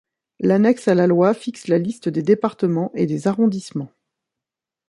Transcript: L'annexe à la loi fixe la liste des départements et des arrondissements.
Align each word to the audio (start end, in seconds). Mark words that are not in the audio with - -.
L'annexe 0.39 0.87
à 0.87 0.95
la 0.95 1.05
loi 1.05 1.35
fixe 1.35 1.67
la 1.67 1.77
liste 1.77 2.09
des 2.09 2.23
départements 2.23 2.91
et 2.95 3.05
des 3.05 3.27
arrondissements. 3.27 3.91